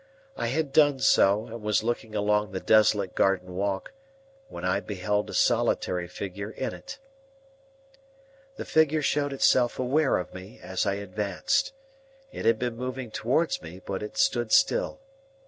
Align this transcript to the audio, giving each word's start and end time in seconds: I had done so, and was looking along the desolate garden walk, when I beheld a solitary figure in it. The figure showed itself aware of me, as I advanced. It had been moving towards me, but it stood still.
I 0.35 0.47
had 0.47 0.73
done 0.73 0.97
so, 0.97 1.45
and 1.45 1.61
was 1.61 1.83
looking 1.83 2.15
along 2.15 2.53
the 2.53 2.59
desolate 2.59 3.13
garden 3.13 3.55
walk, 3.55 3.93
when 4.49 4.65
I 4.65 4.79
beheld 4.79 5.29
a 5.29 5.33
solitary 5.35 6.07
figure 6.07 6.49
in 6.49 6.73
it. 6.73 6.97
The 8.55 8.65
figure 8.65 9.03
showed 9.03 9.31
itself 9.31 9.77
aware 9.77 10.17
of 10.17 10.33
me, 10.33 10.59
as 10.59 10.87
I 10.87 10.95
advanced. 10.95 11.73
It 12.31 12.45
had 12.45 12.57
been 12.57 12.75
moving 12.75 13.11
towards 13.11 13.61
me, 13.61 13.77
but 13.79 14.01
it 14.01 14.17
stood 14.17 14.51
still. 14.51 15.01